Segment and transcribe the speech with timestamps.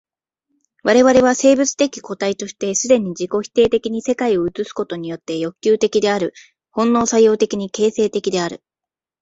[0.81, 6.33] 我々は生物的個体として既に自己否定的に世界を映すことによって欲求的である、
[6.71, 8.63] 本能作用的に形成的である。